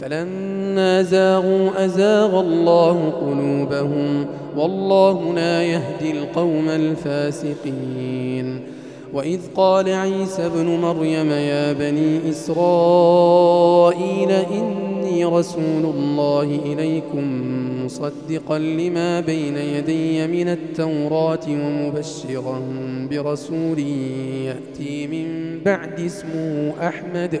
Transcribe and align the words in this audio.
فلما 0.00 1.02
زاغوا 1.02 1.84
أزاغ 1.84 2.40
الله 2.40 3.10
قلوبهم 3.10 4.26
والله 4.56 5.34
لا 5.34 5.62
يهدي 5.62 6.10
القوم 6.10 6.68
الفاسقين. 6.68 8.60
وإذ 9.12 9.40
قال 9.56 9.88
عيسى 9.88 10.46
ابن 10.46 10.66
مريم 10.66 11.30
يا 11.30 11.72
بني 11.72 12.30
إسرائيل 12.30 14.30
إني 14.30 15.24
رسول 15.24 15.94
الله 15.94 16.42
إليكم 16.42 17.42
مصدقا 17.84 18.58
لما 18.58 19.20
بين 19.20 19.56
يدي 19.56 20.26
من 20.26 20.48
التوراة 20.48 21.40
ومبشرا 21.48 22.62
برسول 23.10 23.78
يأتي 24.44 25.06
من 25.06 25.58
بعد 25.64 26.00
اسمه 26.00 26.72
أحمد. 26.82 27.40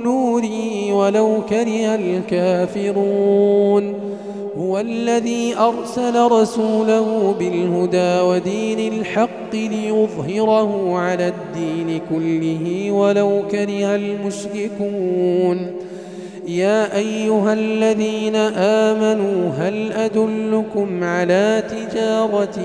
نوري 0.00 0.92
ولو 0.92 1.42
كره 1.48 1.94
الكافرون 1.94 3.94
هو 4.58 4.78
الذي 4.78 5.54
أرسل 5.58 6.32
رسوله 6.32 7.34
بالهدى 7.38 8.20
ودين 8.20 8.92
الحق 8.92 9.54
ليظهره 9.54 10.98
على 10.98 11.28
الدين 11.28 12.00
كله 12.10 12.90
ولو 12.90 13.42
كره 13.50 13.94
المشركون. 13.94 15.70
يا 16.48 16.96
أيها 16.96 17.52
الذين 17.52 18.36
آمنوا 18.86 19.50
هل 19.58 19.92
أدلكم 19.92 21.04
على 21.04 21.62
تجارة 21.68 22.58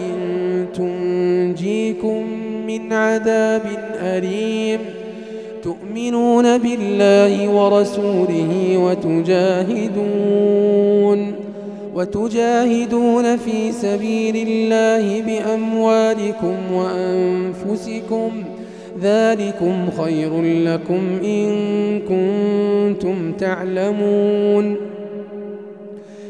تنجيكم 0.74 2.24
من 2.68 2.94
عذاب 2.94 3.62
أليم؟ 4.02 4.80
تؤمنون 5.64 6.58
بالله 6.58 7.50
ورسوله 7.50 8.78
وتجاهدون 8.78 10.12
وتجاهدون 11.96 13.38
في 13.38 13.72
سبيل 13.72 14.48
الله 14.48 15.22
بأموالكم 15.22 16.56
وأنفسكم. 16.74 18.32
ذلكم 19.02 19.90
خير 19.98 20.42
لكم 20.42 21.20
إن 21.24 21.50
كنتم 22.00 23.32
تعلمون. 23.32 24.91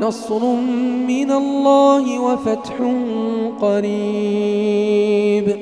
نصر 0.00 0.44
من 1.08 1.30
الله 1.30 2.18
وفتح 2.20 2.74
قريب. 3.60 5.56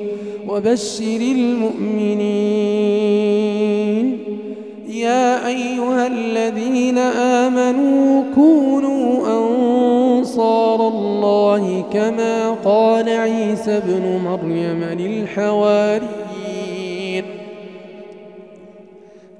وبشر 0.49 1.21
المؤمنين. 1.21 2.35
يا 4.87 5.47
أيها 5.47 6.07
الذين 6.07 6.97
آمنوا 6.97 8.23
كونوا 8.35 9.27
أنصار 9.27 10.87
الله 10.87 11.83
كما 11.93 12.51
قال 12.51 13.09
عيسى 13.09 13.77
ابن 13.77 14.19
مريم 14.25 14.83
للحواريين. 14.83 16.05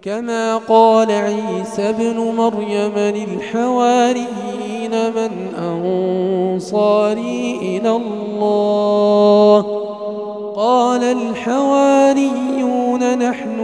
كما 0.02 0.58
قال 0.58 1.12
عيسى 1.12 1.90
ابن 1.90 2.18
مريم 2.18 2.94
للحواريين. 2.98 4.75
من 5.16 5.32
أنصاري 5.60 7.60
إلى 7.62 7.92
الله. 7.96 9.66
قال 10.56 11.04
الحواريون 11.04 13.02
نحن 13.18 13.60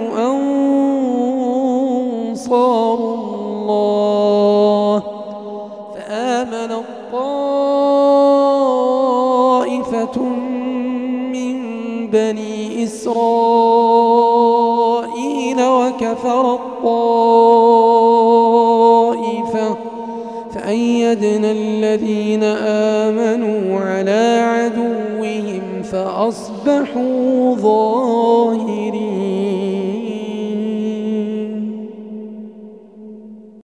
أنصار 2.35 2.99
الله. 2.99 5.03
فآمن 5.95 6.71
الطائفة 6.71 7.11
من 11.33 11.57
بني 12.07 12.83
إسرائيل 12.83 13.19
وكفر 15.61 16.53
الطائفة 16.53 18.20
فأصبحوا 26.31 27.55
ظاهرين. 27.55 28.91